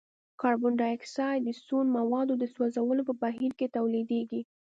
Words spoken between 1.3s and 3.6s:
د سون موادو د سوځولو په بهیر